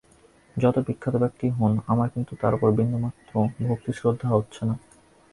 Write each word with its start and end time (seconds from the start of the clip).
যত 0.57 0.75
বিখ্যাত 0.79 1.15
ব্যক্তিই 1.15 1.49
হোন, 1.49 1.71
আমার 1.87 2.07
কিন্তু 2.09 2.33
তাঁর 2.41 2.53
উপর 2.53 2.69
বিন্দুমাত্র 2.71 3.33
ভক্তি-শ্রদ্ধা 3.67 4.27
হচ্ছে 4.29 4.61
না। 4.65 4.75